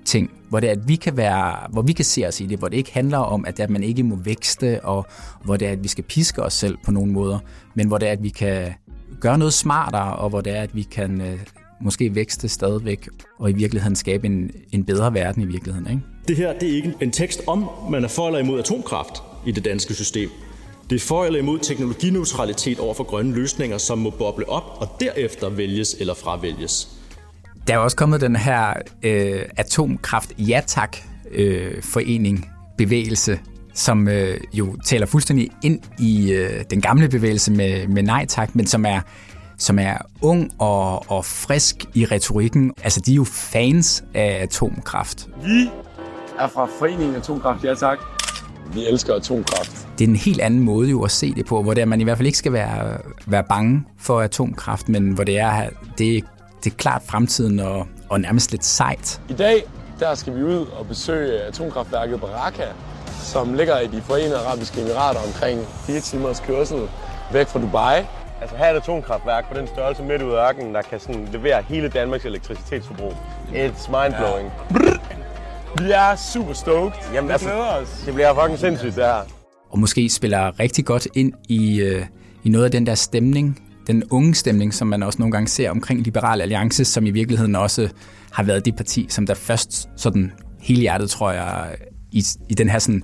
ting, 0.04 0.30
hvor 0.48 0.60
det 0.60 0.68
er, 0.68 0.72
at 0.72 0.88
vi 0.88 0.96
kan 0.96 1.16
være, 1.16 1.56
hvor 1.70 1.82
vi 1.82 1.92
kan 1.92 2.04
se 2.04 2.26
os 2.26 2.40
i 2.40 2.46
det, 2.46 2.58
hvor 2.58 2.68
det 2.68 2.76
ikke 2.76 2.92
handler 2.92 3.18
om, 3.18 3.44
at, 3.46 3.60
at 3.60 3.70
man 3.70 3.82
ikke 3.82 4.02
må 4.02 4.16
vækste, 4.16 4.84
og 4.84 5.06
hvor 5.44 5.56
det 5.56 5.68
er, 5.68 5.72
at 5.72 5.82
vi 5.82 5.88
skal 5.88 6.04
piske 6.04 6.42
os 6.42 6.52
selv 6.52 6.76
på 6.84 6.90
nogle 6.90 7.12
måder, 7.12 7.38
men 7.74 7.88
hvor 7.88 7.98
det 7.98 8.08
er, 8.08 8.12
at 8.12 8.22
vi 8.22 8.28
kan 8.28 8.72
gøre 9.20 9.38
noget 9.38 9.54
smartere, 9.54 10.16
og 10.16 10.30
hvor 10.30 10.40
det 10.40 10.56
er, 10.56 10.62
at 10.62 10.76
vi 10.76 10.82
kan 10.82 11.20
øh, 11.20 11.38
måske 11.80 12.14
vækste 12.14 12.48
stadigvæk, 12.48 13.08
og 13.38 13.50
i 13.50 13.52
virkeligheden 13.52 13.96
skabe 13.96 14.26
en, 14.26 14.50
en 14.72 14.84
bedre 14.84 15.14
verden 15.14 15.42
i 15.42 15.46
virkeligheden. 15.46 15.90
Ikke? 15.90 16.02
Det 16.28 16.36
her 16.36 16.58
det 16.58 16.70
er 16.70 16.76
ikke 16.76 16.94
en 17.00 17.10
tekst 17.10 17.40
om, 17.46 17.68
man 17.90 18.04
er 18.04 18.08
for 18.08 18.26
eller 18.26 18.38
imod 18.38 18.58
atomkraft 18.58 19.22
i 19.46 19.52
det 19.52 19.64
danske 19.64 19.94
system. 19.94 20.30
Det 20.90 20.96
er 20.96 21.00
for 21.00 21.24
eller 21.24 21.38
imod 21.38 21.58
teknologineutralitet 21.58 22.78
over 22.78 22.94
for 22.94 23.04
grønne 23.04 23.34
løsninger, 23.34 23.78
som 23.78 23.98
må 23.98 24.10
boble 24.10 24.48
op 24.48 24.64
og 24.76 24.88
derefter 25.00 25.48
vælges 25.48 25.96
eller 26.00 26.14
fravælges. 26.14 27.01
Der 27.66 27.74
er 27.74 27.78
også 27.78 27.96
kommet 27.96 28.20
den 28.20 28.36
her 28.36 28.72
øh, 29.02 29.42
atomkraft 29.56 30.32
ja 30.38 30.62
tak 30.66 30.96
øh, 31.30 31.82
forening, 31.82 32.50
bevægelse, 32.78 33.40
som 33.74 34.08
øh, 34.08 34.40
jo 34.52 34.76
taler 34.84 35.06
fuldstændig 35.06 35.50
ind 35.62 35.80
i 35.98 36.32
øh, 36.32 36.64
den 36.70 36.80
gamle 36.80 37.08
bevægelse 37.08 37.52
med, 37.52 37.88
med 37.88 38.02
nej 38.02 38.26
tak, 38.26 38.54
men 38.54 38.66
som 38.66 38.86
er, 38.86 39.00
som 39.58 39.78
er 39.78 39.94
ung 40.22 40.50
og, 40.58 41.10
og 41.10 41.24
frisk 41.24 41.76
i 41.94 42.04
retorikken. 42.04 42.72
Altså, 42.84 43.00
de 43.00 43.12
er 43.12 43.16
jo 43.16 43.24
fans 43.24 44.04
af 44.14 44.38
atomkraft. 44.42 45.28
Vi 45.44 45.70
er 46.38 46.48
fra 46.48 46.68
Foreningen 46.78 47.16
Atomkraft, 47.16 47.64
ja 47.64 47.74
tak. 47.74 47.98
Vi 48.74 48.86
elsker 48.86 49.14
atomkraft. 49.14 49.88
Det 49.98 50.04
er 50.04 50.08
en 50.08 50.16
helt 50.16 50.40
anden 50.40 50.60
måde 50.60 50.90
jo 50.90 51.02
at 51.02 51.10
se 51.10 51.34
det 51.34 51.46
på, 51.46 51.62
hvor 51.62 51.74
det 51.74 51.80
er, 51.80 51.86
man 51.86 52.00
i 52.00 52.04
hvert 52.04 52.16
fald 52.16 52.26
ikke 52.26 52.38
skal 52.38 52.52
være, 52.52 52.98
være 53.26 53.44
bange 53.48 53.84
for 53.98 54.20
atomkraft, 54.20 54.88
men 54.88 55.10
hvor 55.10 55.24
det 55.24 55.38
er, 55.38 55.68
det, 55.98 56.24
det 56.64 56.72
er 56.72 56.76
klart 56.76 57.02
fremtiden 57.06 57.60
og, 57.60 57.86
og 58.08 58.20
nærmest 58.20 58.50
lidt 58.50 58.64
sejt. 58.64 59.20
I 59.28 59.32
dag 59.32 59.64
der 60.00 60.14
skal 60.14 60.36
vi 60.36 60.42
ud 60.42 60.66
og 60.78 60.86
besøge 60.86 61.40
atomkraftværket 61.40 62.20
Baraka, 62.20 62.66
som 63.06 63.54
ligger 63.54 63.78
i 63.78 63.86
de 63.86 64.02
forenede 64.02 64.38
arabiske 64.38 64.80
emirater 64.80 65.20
omkring 65.26 65.60
4 65.86 66.00
timers 66.00 66.40
kørsel 66.40 66.88
væk 67.32 67.46
fra 67.46 67.60
Dubai. 67.60 68.04
Altså 68.40 68.56
have 68.56 68.76
et 68.76 68.80
atomkraftværk 68.80 69.52
på 69.52 69.58
den 69.58 69.66
størrelse 69.66 70.02
midt 70.02 70.22
ud 70.22 70.32
af 70.32 70.48
ørkenen, 70.48 70.74
der 70.74 70.82
kan 70.82 71.00
sådan 71.00 71.28
levere 71.32 71.62
hele 71.62 71.88
Danmarks 71.88 72.24
elektricitetsforbrug. 72.24 73.12
It's 73.52 73.90
mindblowing. 73.90 74.50
Ja. 74.70 75.84
Vi 75.84 75.90
er 75.90 76.16
super 76.32 76.52
stoked. 76.52 77.14
Jamen, 77.14 77.30
altså, 77.30 77.52
os. 77.52 78.02
Det 78.06 78.14
bliver 78.14 78.34
fucking 78.34 78.58
sindssygt, 78.58 78.96
det 78.96 79.04
her. 79.04 79.22
Og 79.70 79.78
måske 79.78 80.08
spiller 80.10 80.60
rigtig 80.60 80.84
godt 80.84 81.08
ind 81.14 81.32
i, 81.48 81.80
øh, 81.80 82.06
i 82.44 82.48
noget 82.48 82.64
af 82.64 82.70
den 82.70 82.86
der 82.86 82.94
stemning, 82.94 83.71
den 83.86 84.02
unge 84.10 84.34
stemning, 84.34 84.74
som 84.74 84.88
man 84.88 85.02
også 85.02 85.18
nogle 85.18 85.32
gange 85.32 85.48
ser 85.48 85.70
omkring 85.70 86.00
Liberal 86.00 86.40
Alliance, 86.40 86.84
som 86.84 87.06
i 87.06 87.10
virkeligheden 87.10 87.56
også 87.56 87.88
har 88.32 88.42
været 88.42 88.64
det 88.64 88.76
parti, 88.76 89.06
som 89.08 89.26
der 89.26 89.34
først 89.34 89.88
sådan 89.96 90.32
hele 90.60 90.80
hjertet, 90.80 91.10
tror 91.10 91.32
jeg, 91.32 91.76
i, 92.12 92.24
i 92.48 92.54
den 92.54 92.68
her 92.68 92.78
sådan 92.78 93.02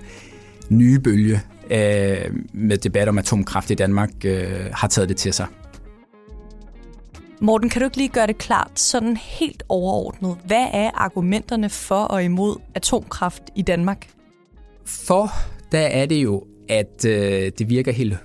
nye 0.69 0.99
bølge 0.99 1.41
øh, 1.71 2.31
med 2.53 2.77
debat 2.77 3.07
om 3.07 3.17
atomkraft 3.17 3.71
i 3.71 3.73
Danmark, 3.73 4.09
øh, 4.25 4.65
har 4.73 4.87
taget 4.87 5.09
det 5.09 5.17
til 5.17 5.33
sig. 5.33 5.47
Morten, 7.41 7.69
kan 7.69 7.81
du 7.81 7.85
ikke 7.85 7.97
lige 7.97 8.09
gøre 8.09 8.27
det 8.27 8.37
klart, 8.37 8.79
sådan 8.79 9.17
helt 9.17 9.63
overordnet, 9.69 10.37
hvad 10.45 10.67
er 10.73 10.91
argumenterne 10.93 11.69
for 11.69 12.03
og 12.03 12.23
imod 12.23 12.55
atomkraft 12.75 13.43
i 13.55 13.61
Danmark? 13.61 14.07
For, 14.85 15.31
der 15.71 15.79
er 15.79 16.05
det 16.05 16.23
jo, 16.23 16.43
at 16.69 17.05
øh, 17.05 17.51
det 17.57 17.69
virker 17.69 17.91
helt 17.91 18.17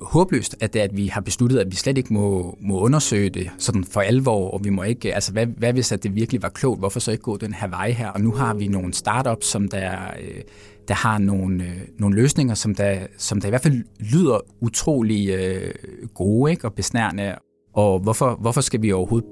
håbløst, 0.00 0.56
at, 0.60 0.74
det, 0.74 0.80
at 0.80 0.96
vi 0.96 1.06
har 1.06 1.20
besluttet, 1.20 1.58
at 1.58 1.70
vi 1.70 1.76
slet 1.76 1.98
ikke 1.98 2.14
må, 2.14 2.58
må 2.60 2.80
undersøge 2.80 3.30
det 3.30 3.50
sådan 3.58 3.84
for 3.84 4.00
alvor, 4.00 4.50
og 4.50 4.64
vi 4.64 4.70
må 4.70 4.82
ikke, 4.82 5.14
altså 5.14 5.32
hvad, 5.32 5.46
hvad 5.46 5.72
hvis 5.72 5.92
at 5.92 6.02
det 6.02 6.14
virkelig 6.14 6.42
var 6.42 6.48
klogt, 6.48 6.78
hvorfor 6.78 7.00
så 7.00 7.10
ikke 7.10 7.22
gå 7.22 7.36
den 7.36 7.54
her 7.54 7.68
vej 7.68 7.90
her? 7.90 8.08
Og 8.08 8.20
nu 8.20 8.32
har 8.32 8.54
vi 8.54 8.68
nogle 8.68 8.94
startups, 8.94 9.46
som 9.46 9.68
der, 9.68 9.92
øh, 10.22 10.40
der 10.88 10.94
har 10.94 11.18
nogle, 11.18 11.64
øh, 11.64 11.80
nogle 11.98 12.16
løsninger, 12.16 12.54
som 12.54 12.74
der, 12.74 12.98
som 13.18 13.40
der 13.40 13.48
i 13.48 13.50
hvert 13.50 13.62
fald 13.62 13.84
lyder 14.12 14.38
utrolig 14.60 15.28
øh, 15.28 15.74
gode 16.14 16.50
ikke? 16.50 16.64
og 16.64 16.74
besnærende. 16.74 17.34
Og 17.74 18.00
hvorfor, 18.00 18.38
hvorfor 18.40 18.60
skal 18.60 18.82
vi 18.82 18.92
overhovedet 18.92 19.28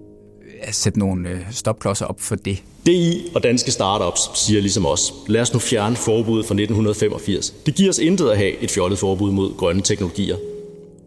at 0.61 0.75
sætte 0.75 0.99
nogle 0.99 1.29
øh, 1.29 1.41
stopklodser 1.51 2.07
op 2.07 2.21
for 2.21 2.35
det. 2.35 2.63
DI 2.87 3.31
og 3.35 3.43
danske 3.43 3.71
startups 3.71 4.31
siger 4.35 4.61
ligesom 4.61 4.87
os, 4.87 5.13
lad 5.27 5.41
os 5.41 5.53
nu 5.53 5.59
fjerne 5.59 5.97
forbuddet 5.97 6.47
fra 6.47 6.55
1985. 6.55 7.55
Det 7.67 7.75
giver 7.75 7.91
os 7.91 7.99
intet 7.99 8.31
at 8.31 8.37
have 8.37 8.59
et 8.63 8.71
fjollet 8.71 8.99
forbud 8.99 9.33
mod 9.33 9.57
grønne 9.57 9.83
teknologier. 9.83 10.37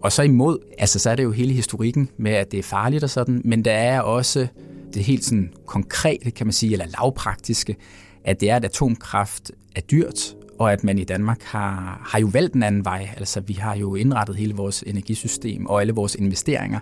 Og 0.01 0.11
så 0.11 0.23
imod, 0.23 0.57
altså 0.77 0.99
så 0.99 1.09
er 1.09 1.15
det 1.15 1.23
jo 1.23 1.31
hele 1.31 1.53
historikken 1.53 2.09
med, 2.17 2.31
at 2.31 2.51
det 2.51 2.59
er 2.59 2.63
farligt 2.63 3.03
og 3.03 3.09
sådan, 3.09 3.41
men 3.45 3.65
der 3.65 3.71
er 3.71 4.01
også 4.01 4.47
det 4.93 5.03
helt 5.03 5.25
sådan 5.25 5.53
konkrete, 5.65 6.31
kan 6.31 6.47
man 6.47 6.53
sige, 6.53 6.71
eller 6.71 6.85
lavpraktiske, 6.99 7.75
at 8.23 8.41
det 8.41 8.49
er, 8.49 8.55
at 8.55 8.65
atomkraft 8.65 9.51
er 9.75 9.81
dyrt, 9.81 10.35
og 10.61 10.73
at 10.73 10.83
man 10.83 10.97
i 10.97 11.03
Danmark 11.03 11.41
har, 11.43 12.01
har 12.05 12.19
jo 12.19 12.27
valgt 12.27 12.53
en 12.53 12.63
anden 12.63 12.85
vej. 12.85 13.09
Altså 13.17 13.39
vi 13.39 13.53
har 13.53 13.75
jo 13.75 13.95
indrettet 13.95 14.35
hele 14.35 14.55
vores 14.55 14.83
energisystem 14.87 15.65
og 15.65 15.81
alle 15.81 15.93
vores 15.93 16.15
investeringer 16.15 16.79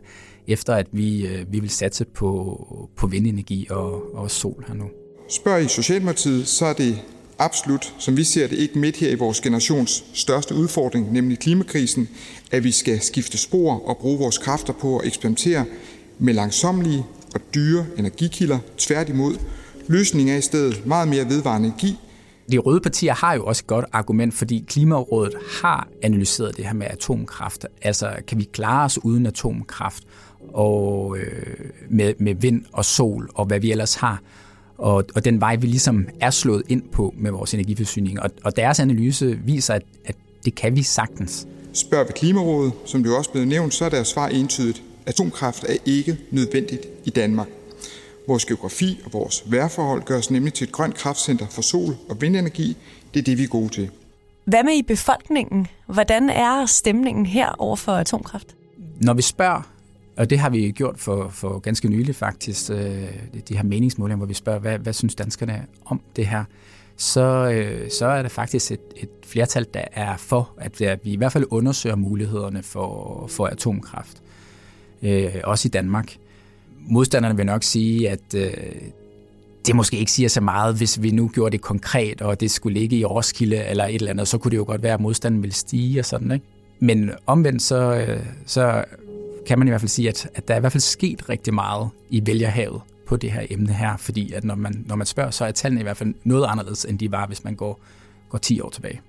efter 0.47 0.73
at 0.73 0.87
vi, 0.91 1.27
øh, 1.27 1.53
vi 1.53 1.59
vil 1.59 1.69
satse 1.69 2.05
på, 2.05 2.87
på 2.97 3.07
vindenergi 3.07 3.67
og, 3.69 4.15
og 4.15 4.31
sol 4.31 4.65
her 4.67 4.73
nu. 4.73 4.85
Spørg 5.29 5.63
i 5.63 5.67
Socialdemokratiet, 5.67 6.47
så 6.47 6.65
er 6.65 6.73
det 6.73 7.01
absolut, 7.37 7.93
som 7.99 8.17
vi 8.17 8.23
ser 8.23 8.47
det, 8.47 8.57
ikke 8.57 8.79
midt 8.79 8.97
her 8.97 9.09
i 9.09 9.15
vores 9.15 9.41
generations 9.41 10.05
største 10.13 10.55
udfordring, 10.55 11.13
nemlig 11.13 11.39
klimakrisen, 11.39 12.09
at 12.51 12.63
vi 12.63 12.71
skal 12.71 13.01
skifte 13.01 13.37
spor 13.37 13.89
og 13.89 13.97
bruge 13.97 14.19
vores 14.19 14.37
kræfter 14.37 14.73
på 14.73 14.97
at 14.97 15.07
eksperimentere 15.07 15.65
med 16.19 16.33
langsomlige 16.33 17.05
og 17.35 17.41
dyre 17.55 17.85
energikilder. 17.97 18.59
Tværtimod, 18.77 19.35
løsningen 19.87 20.33
er 20.33 20.37
i 20.37 20.41
stedet 20.41 20.85
meget 20.85 21.07
mere 21.07 21.29
vedvarende 21.29 21.67
energi, 21.67 21.97
de 22.51 22.57
røde 22.57 22.79
partier 22.79 23.13
har 23.13 23.33
jo 23.33 23.45
også 23.45 23.61
et 23.63 23.67
godt 23.67 23.85
argument, 23.91 24.33
fordi 24.33 24.65
Klimarådet 24.67 25.33
har 25.61 25.87
analyseret 26.03 26.57
det 26.57 26.65
her 26.65 26.73
med 26.73 26.87
atomkraft. 26.89 27.65
Altså, 27.81 28.11
kan 28.27 28.37
vi 28.37 28.43
klare 28.43 28.85
os 28.85 29.03
uden 29.03 29.25
atomkraft? 29.25 30.03
og 30.53 31.17
øh, 31.17 31.55
med, 31.89 32.13
med 32.17 32.35
vind 32.35 32.65
og 32.73 32.85
sol 32.85 33.29
og 33.33 33.45
hvad 33.45 33.59
vi 33.59 33.71
ellers 33.71 33.95
har. 33.95 34.21
Og, 34.77 35.05
og 35.15 35.25
den 35.25 35.41
vej, 35.41 35.55
vi 35.55 35.67
ligesom 35.67 36.07
er 36.21 36.29
slået 36.29 36.63
ind 36.67 36.83
på 36.91 37.13
med 37.17 37.31
vores 37.31 37.53
energiforsyning. 37.53 38.19
Og, 38.19 38.29
og 38.43 38.55
deres 38.55 38.79
analyse 38.79 39.39
viser, 39.45 39.73
at, 39.73 39.83
at 40.05 40.15
det 40.45 40.55
kan 40.55 40.75
vi 40.75 40.83
sagtens. 40.83 41.47
Spørger 41.73 42.05
vi 42.05 42.11
Klimarådet, 42.15 42.73
som 42.85 43.03
det 43.03 43.09
jo 43.09 43.17
også 43.17 43.31
blev 43.31 43.45
nævnt, 43.45 43.73
så 43.73 43.85
er 43.85 43.89
deres 43.89 44.07
svar 44.07 44.27
entydigt. 44.27 44.83
Atomkraft 45.05 45.63
er 45.63 45.75
ikke 45.85 46.17
nødvendigt 46.31 46.85
i 47.05 47.09
Danmark. 47.09 47.47
Vores 48.29 48.45
geografi 48.45 48.99
og 49.05 49.13
vores 49.13 49.43
vejrforhold 49.45 50.03
gør 50.03 50.17
os 50.17 50.31
nemlig 50.31 50.53
til 50.53 50.67
et 50.67 50.71
grønt 50.71 50.95
kraftcenter 50.95 51.47
for 51.47 51.61
sol- 51.61 51.95
og 52.09 52.21
vindenergi. 52.21 52.77
Det 53.13 53.19
er 53.19 53.23
det, 53.23 53.37
vi 53.37 53.43
er 53.43 53.47
gode 53.47 53.69
til. 53.69 53.89
Hvad 54.45 54.63
med 54.63 54.73
i 54.73 54.81
befolkningen? 54.81 55.67
Hvordan 55.85 56.29
er 56.29 56.65
stemningen 56.65 57.25
her 57.25 57.55
over 57.57 57.75
for 57.75 57.91
atomkraft? 57.91 58.55
Når 59.01 59.13
vi 59.13 59.21
spørger 59.21 59.61
og 60.17 60.29
det 60.29 60.39
har 60.39 60.49
vi 60.49 60.71
gjort 60.71 60.99
for, 60.99 61.29
for 61.29 61.59
ganske 61.59 61.87
nylig 61.87 62.15
faktisk, 62.15 62.71
øh, 62.71 62.77
de 63.49 63.55
her 63.55 63.63
meningsmålinger, 63.63 64.17
hvor 64.17 64.25
vi 64.25 64.33
spørger, 64.33 64.59
hvad, 64.59 64.79
hvad 64.79 64.93
synes 64.93 65.15
danskerne 65.15 65.65
om 65.85 66.01
det 66.15 66.27
her? 66.27 66.43
Så, 66.97 67.51
øh, 67.51 67.91
så 67.91 68.05
er 68.05 68.21
der 68.21 68.29
faktisk 68.29 68.71
et, 68.71 68.79
et 68.95 69.09
flertal, 69.25 69.65
der 69.73 69.83
er 69.91 70.17
for, 70.17 70.49
at 70.57 70.99
vi 71.03 71.11
i 71.11 71.15
hvert 71.15 71.31
fald 71.31 71.45
undersøger 71.49 71.95
mulighederne 71.95 72.63
for, 72.63 73.27
for 73.27 73.45
atomkraft. 73.45 74.21
Øh, 75.01 75.35
også 75.43 75.67
i 75.67 75.69
Danmark. 75.69 76.17
Modstanderne 76.87 77.37
vil 77.37 77.45
nok 77.45 77.63
sige, 77.63 78.09
at 78.09 78.35
øh, 78.35 78.51
det 79.65 79.75
måske 79.75 79.97
ikke 79.97 80.11
siger 80.11 80.29
så 80.29 80.41
meget, 80.41 80.75
hvis 80.75 81.01
vi 81.01 81.11
nu 81.11 81.27
gjorde 81.33 81.51
det 81.51 81.61
konkret, 81.61 82.21
og 82.21 82.39
det 82.39 82.51
skulle 82.51 82.79
ligge 82.79 82.95
i 82.97 83.05
Roskilde 83.05 83.65
eller 83.65 83.85
et 83.85 83.95
eller 83.95 84.09
andet, 84.09 84.27
så 84.27 84.37
kunne 84.37 84.51
det 84.51 84.57
jo 84.57 84.63
godt 84.63 84.83
være, 84.83 84.93
at 84.93 84.99
modstanden 84.99 85.41
ville 85.41 85.53
stige 85.53 85.99
og 85.99 86.05
sådan, 86.05 86.31
ikke? 86.31 86.45
Men 86.79 87.11
omvendt 87.25 87.61
så, 87.61 88.05
øh, 88.07 88.25
så 88.45 88.85
kan 89.47 89.59
man 89.59 89.67
i 89.67 89.71
hvert 89.71 89.81
fald 89.81 89.89
sige, 89.89 90.09
at, 90.09 90.29
at 90.35 90.47
der 90.47 90.53
er 90.53 90.57
i 90.57 90.59
hvert 90.59 90.71
fald 90.71 90.81
sket 90.81 91.29
rigtig 91.29 91.53
meget 91.53 91.89
i 92.09 92.21
vælgerhavet 92.25 92.81
på 93.07 93.17
det 93.17 93.31
her 93.31 93.45
emne 93.49 93.73
her, 93.73 93.97
fordi 93.97 94.33
at 94.33 94.43
når 94.43 94.55
man, 94.55 94.83
når 94.87 94.95
man 94.95 95.07
spørger, 95.07 95.31
så 95.31 95.45
er 95.45 95.51
tallene 95.51 95.81
i 95.81 95.83
hvert 95.83 95.97
fald 95.97 96.13
noget 96.23 96.45
anderledes, 96.49 96.85
end 96.85 96.99
de 96.99 97.11
var, 97.11 97.27
hvis 97.27 97.43
man 97.43 97.55
går, 97.55 97.79
går 98.29 98.37
10 98.37 98.61
år 98.61 98.69
tilbage. 98.69 99.01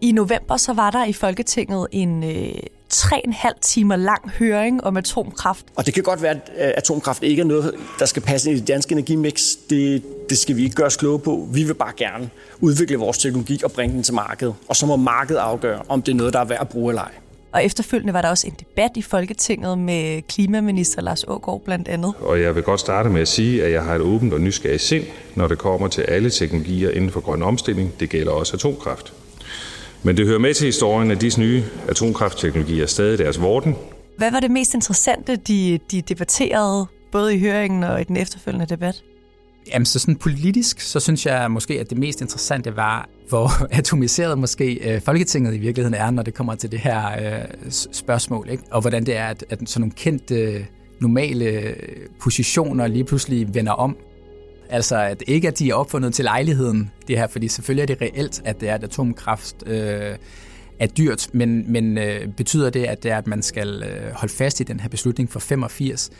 I 0.00 0.12
november 0.12 0.56
så 0.56 0.72
var 0.72 0.90
der 0.90 1.04
i 1.04 1.12
Folketinget 1.12 1.86
en 1.92 2.24
øh, 2.24 2.54
3,5 2.94 3.58
timer 3.60 3.96
lang 3.96 4.30
høring 4.38 4.84
om 4.84 4.96
atomkraft. 4.96 5.66
Og 5.76 5.86
det 5.86 5.94
kan 5.94 6.02
godt 6.02 6.22
være, 6.22 6.30
at 6.30 6.52
øh, 6.58 6.72
atomkraft 6.76 7.22
ikke 7.22 7.40
er 7.40 7.46
noget, 7.46 7.74
der 7.98 8.06
skal 8.06 8.22
passe 8.22 8.50
ind 8.50 8.56
i 8.56 8.60
det 8.60 8.68
danske 8.68 8.92
energimix. 8.92 9.42
Det, 9.70 10.02
det 10.30 10.38
skal 10.38 10.56
vi 10.56 10.64
ikke 10.64 10.76
gøre 10.76 10.86
os 10.86 10.96
kloge 10.96 11.18
på. 11.18 11.48
Vi 11.52 11.64
vil 11.64 11.74
bare 11.74 11.92
gerne 11.96 12.30
udvikle 12.60 12.96
vores 12.96 13.18
teknologi 13.18 13.60
og 13.64 13.72
bringe 13.72 13.94
den 13.94 14.02
til 14.02 14.14
markedet. 14.14 14.54
Og 14.68 14.76
så 14.76 14.86
må 14.86 14.96
markedet 14.96 15.40
afgøre, 15.40 15.82
om 15.88 16.02
det 16.02 16.12
er 16.12 16.16
noget, 16.16 16.32
der 16.32 16.40
er 16.40 16.44
værd 16.44 16.60
at 16.60 16.68
bruge 16.68 16.90
eller 16.90 17.02
ej. 17.02 17.12
Og 17.52 17.64
efterfølgende 17.64 18.12
var 18.12 18.22
der 18.22 18.28
også 18.28 18.46
en 18.46 18.54
debat 18.60 18.90
i 18.96 19.02
Folketinget 19.02 19.78
med 19.78 20.22
klimaminister 20.22 21.02
Lars 21.02 21.24
Ågaard 21.28 21.62
blandt 21.64 21.88
andet. 21.88 22.14
Og 22.20 22.40
jeg 22.40 22.54
vil 22.54 22.62
godt 22.62 22.80
starte 22.80 23.08
med 23.08 23.20
at 23.20 23.28
sige, 23.28 23.64
at 23.64 23.72
jeg 23.72 23.84
har 23.84 23.94
et 23.94 24.00
åbent 24.00 24.32
og 24.32 24.40
nysgerrigt 24.40 24.82
sind, 24.82 25.04
når 25.34 25.48
det 25.48 25.58
kommer 25.58 25.88
til 25.88 26.02
alle 26.02 26.30
teknologier 26.30 26.90
inden 26.90 27.10
for 27.10 27.20
grøn 27.20 27.42
omstilling. 27.42 28.00
Det 28.00 28.10
gælder 28.10 28.32
også 28.32 28.56
atomkraft. 28.56 29.12
Men 30.04 30.16
det 30.16 30.26
hører 30.26 30.38
med 30.38 30.54
til 30.54 30.64
historien, 30.64 31.10
at 31.10 31.20
disse 31.20 31.40
nye 31.40 31.62
atomkraftteknologier 31.88 32.82
er 32.82 32.86
stadig 32.86 33.18
deres 33.18 33.40
vorden. 33.40 33.76
Hvad 34.16 34.30
var 34.30 34.40
det 34.40 34.50
mest 34.50 34.74
interessante, 34.74 35.36
de, 35.36 35.78
de 35.90 36.02
debatterede, 36.02 36.86
både 37.12 37.34
i 37.34 37.40
høringen 37.40 37.84
og 37.84 38.00
i 38.00 38.04
den 38.04 38.16
efterfølgende 38.16 38.66
debat? 38.66 39.02
Jamen, 39.72 39.86
så 39.86 39.98
sådan 39.98 40.16
politisk, 40.16 40.80
så 40.80 41.00
synes 41.00 41.26
jeg 41.26 41.50
måske, 41.50 41.80
at 41.80 41.90
det 41.90 41.98
mest 41.98 42.20
interessante 42.20 42.76
var, 42.76 43.08
hvor 43.28 43.50
atomiseret 43.78 44.38
måske 44.38 44.94
øh, 44.94 45.00
Folketinget 45.00 45.54
i 45.54 45.58
virkeligheden 45.58 45.94
er, 45.94 46.10
når 46.10 46.22
det 46.22 46.34
kommer 46.34 46.54
til 46.54 46.72
det 46.72 46.78
her 46.78 47.10
øh, 47.10 47.44
spørgsmål. 47.70 48.48
Ikke? 48.50 48.62
Og 48.70 48.80
hvordan 48.80 49.06
det 49.06 49.16
er, 49.16 49.26
at, 49.26 49.44
at 49.50 49.58
sådan 49.66 49.80
nogle 49.80 49.92
kendte, 49.96 50.34
øh, 50.34 50.64
normale 51.00 51.74
positioner 52.20 52.86
lige 52.86 53.04
pludselig 53.04 53.54
vender 53.54 53.72
om. 53.72 53.96
Altså, 54.70 54.96
at 54.96 55.22
ikke 55.26 55.48
at 55.48 55.58
de 55.58 55.70
er 55.70 55.74
opfundet 55.74 56.14
til 56.14 56.24
lejligheden, 56.24 56.90
det 57.08 57.18
her, 57.18 57.26
fordi 57.26 57.48
selvfølgelig 57.48 57.82
er 57.82 57.86
det 57.86 58.02
reelt, 58.02 58.42
at 58.44 58.60
det 58.60 58.68
er, 58.68 58.74
at 58.74 58.84
atomkraft 58.84 59.56
øh, 59.66 60.16
er 60.78 60.86
dyrt, 60.86 61.28
men, 61.32 61.72
men 61.72 61.98
øh, 61.98 62.28
betyder 62.28 62.70
det, 62.70 62.84
at 62.84 63.02
det 63.02 63.10
er, 63.10 63.18
at 63.18 63.26
man 63.26 63.42
skal 63.42 63.82
øh, 63.82 64.12
holde 64.12 64.34
fast 64.34 64.60
i 64.60 64.62
den 64.62 64.80
her 64.80 64.88
beslutning 64.88 65.30
for 65.30 65.40
85? 65.40 66.10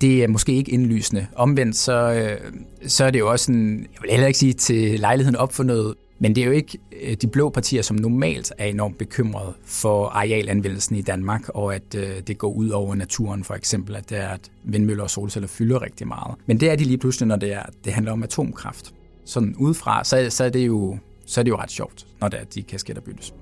det 0.00 0.24
er 0.24 0.28
måske 0.28 0.52
ikke 0.52 0.72
indlysende. 0.72 1.26
Omvendt 1.36 1.76
så, 1.76 2.12
øh, 2.12 2.52
så 2.86 3.04
er 3.04 3.10
det 3.10 3.18
jo 3.18 3.30
også 3.30 3.52
en, 3.52 3.80
jeg 3.80 4.02
vil 4.02 4.10
heller 4.10 4.26
ikke 4.26 4.38
sige 4.38 4.52
til 4.52 5.00
lejligheden 5.00 5.36
opfundet, 5.36 5.94
men 6.18 6.34
det 6.34 6.42
er 6.42 6.46
jo 6.46 6.52
ikke 6.52 6.78
øh, 7.02 7.16
de 7.16 7.26
blå 7.26 7.48
partier, 7.48 7.82
som 7.82 7.96
normalt 7.96 8.52
er 8.58 8.66
enormt 8.66 8.98
bekymrede 8.98 9.54
for 9.64 10.06
arealanvendelsen 10.06 10.96
i 10.96 11.02
Danmark, 11.02 11.48
og 11.48 11.74
at 11.74 11.94
øh, 11.94 12.20
det 12.26 12.38
går 12.38 12.50
ud 12.50 12.68
over 12.68 12.94
naturen 12.94 13.44
for 13.44 13.54
eksempel, 13.54 13.96
at 13.96 14.10
det 14.10 14.18
er, 14.18 14.28
at 14.28 14.50
vindmøller 14.64 15.04
og 15.04 15.10
solceller 15.10 15.48
fylder 15.48 15.82
rigtig 15.82 16.08
meget. 16.08 16.34
Men 16.46 16.60
det 16.60 16.70
er 16.70 16.76
de 16.76 16.84
lige 16.84 16.98
pludselig, 16.98 17.26
når 17.26 17.36
det, 17.36 17.52
er, 17.52 17.62
det 17.84 17.92
handler 17.92 18.12
om 18.12 18.22
atomkraft. 18.22 18.94
Sådan 19.24 19.54
udefra, 19.58 20.04
så, 20.04 20.26
så, 20.30 20.44
er 20.44 20.48
det 20.48 20.66
jo, 20.66 20.98
så 21.26 21.40
er 21.40 21.42
det 21.42 21.50
jo 21.50 21.56
ret 21.56 21.70
sjovt, 21.70 22.06
når 22.20 22.28
det 22.28 22.40
er, 22.40 22.44
de 22.44 22.62
kasketter 22.62 23.02
byttes. 23.02 23.34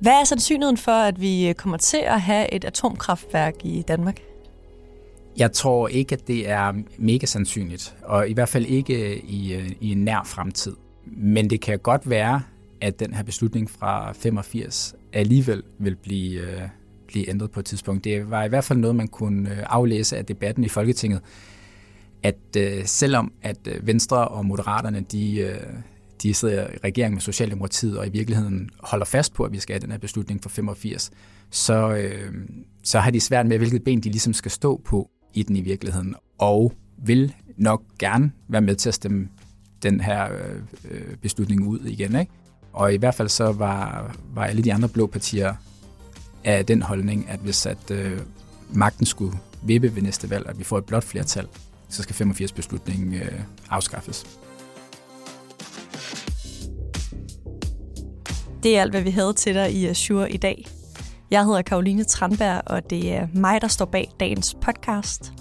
Hvad 0.00 0.12
er 0.12 0.24
sandsynligheden 0.24 0.76
for, 0.76 0.92
at 0.92 1.20
vi 1.20 1.54
kommer 1.56 1.76
til 1.76 2.00
at 2.04 2.20
have 2.20 2.54
et 2.54 2.64
atomkraftværk 2.64 3.54
i 3.64 3.82
Danmark? 3.88 4.20
Jeg 5.38 5.52
tror 5.52 5.88
ikke, 5.88 6.12
at 6.12 6.28
det 6.28 6.48
er 6.48 6.72
mega 6.98 7.26
sandsynligt, 7.26 7.96
og 8.02 8.28
i 8.28 8.32
hvert 8.32 8.48
fald 8.48 8.66
ikke 8.66 9.12
øh, 9.12 9.16
i, 9.16 9.54
øh, 9.54 9.70
i 9.80 9.92
en 9.92 9.98
nær 9.98 10.22
fremtid. 10.26 10.76
Men 11.06 11.50
det 11.50 11.60
kan 11.60 11.78
godt 11.78 12.10
være, 12.10 12.42
at 12.80 13.00
den 13.00 13.14
her 13.14 13.22
beslutning 13.22 13.70
fra 13.70 14.12
85 14.12 14.94
alligevel 15.12 15.62
vil 15.78 15.96
blive, 15.96 16.40
øh, 16.40 16.60
blive 17.06 17.30
ændret 17.30 17.50
på 17.50 17.60
et 17.60 17.66
tidspunkt. 17.66 18.04
Det 18.04 18.30
var 18.30 18.44
i 18.44 18.48
hvert 18.48 18.64
fald 18.64 18.78
noget, 18.78 18.96
man 18.96 19.08
kunne 19.08 19.50
øh, 19.50 19.58
aflæse 19.66 20.16
af 20.16 20.26
debatten 20.26 20.64
i 20.64 20.68
Folketinget, 20.68 21.20
at 22.22 22.56
øh, 22.56 22.84
selvom 22.84 23.32
at 23.42 23.68
Venstre 23.82 24.28
og 24.28 24.46
Moderaterne, 24.46 25.00
de, 25.00 25.38
øh, 25.38 25.60
de 26.22 26.34
sidder 26.34 26.70
i 26.70 26.76
regering 26.84 27.14
med 27.14 27.20
Socialdemokratiet 27.20 27.98
og 27.98 28.06
i 28.06 28.10
virkeligheden 28.10 28.70
holder 28.80 29.06
fast 29.06 29.34
på, 29.34 29.44
at 29.44 29.52
vi 29.52 29.58
skal 29.58 29.74
have 29.74 29.80
den 29.80 29.90
her 29.90 29.98
beslutning 29.98 30.42
fra 30.42 30.50
85, 30.50 31.10
så, 31.50 31.94
øh, 31.94 32.32
så 32.84 32.98
har 32.98 33.10
de 33.10 33.20
svært 33.20 33.46
med, 33.46 33.58
hvilket 33.58 33.84
ben 33.84 34.00
de 34.00 34.10
ligesom 34.10 34.32
skal 34.32 34.50
stå 34.50 34.80
på 34.84 35.10
i 35.34 35.42
den 35.42 35.56
i 35.56 35.60
virkeligheden, 35.60 36.14
og 36.38 36.72
vil 36.98 37.34
nok 37.56 37.82
gerne 37.98 38.32
være 38.48 38.60
med 38.60 38.76
til 38.76 38.88
at 38.88 38.94
stemme 38.94 39.28
den 39.82 40.00
her 40.00 40.32
øh, 40.32 40.62
øh, 40.90 41.16
beslutning 41.16 41.66
ud 41.66 41.80
igen. 41.80 42.16
Ikke? 42.16 42.32
Og 42.72 42.94
i 42.94 42.96
hvert 42.96 43.14
fald 43.14 43.28
så 43.28 43.52
var, 43.52 44.16
var 44.34 44.44
alle 44.44 44.62
de 44.62 44.72
andre 44.74 44.88
blå 44.88 45.06
partier 45.06 45.54
af 46.44 46.66
den 46.66 46.82
holdning, 46.82 47.28
at 47.28 47.40
hvis 47.40 47.66
at 47.66 47.90
øh, 47.90 48.20
magten 48.70 49.06
skulle 49.06 49.38
vippe 49.62 49.94
ved 49.94 50.02
næste 50.02 50.30
valg, 50.30 50.48
at 50.48 50.58
vi 50.58 50.64
får 50.64 50.78
et 50.78 50.84
blot 50.84 51.04
flertal, 51.04 51.46
så 51.88 52.02
skal 52.02 52.26
85-beslutningen 52.26 53.14
øh, 53.14 53.40
afskaffes. 53.70 54.26
Det 58.62 58.76
er 58.76 58.82
alt, 58.82 58.92
hvad 58.92 59.02
vi 59.02 59.10
havde 59.10 59.32
til 59.32 59.54
dig 59.54 59.72
i 59.72 59.86
Azure 59.86 60.32
i 60.32 60.36
dag. 60.36 60.66
Jeg 61.30 61.44
hedder 61.44 61.62
Karoline 61.62 62.04
Tranberg, 62.04 62.62
og 62.66 62.90
det 62.90 63.14
er 63.14 63.28
mig, 63.34 63.60
der 63.60 63.68
står 63.68 63.84
bag 63.84 64.10
dagens 64.20 64.56
podcast. 64.62 65.32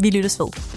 Vi 0.00 0.10
lyttes 0.10 0.40
ved. 0.40 0.75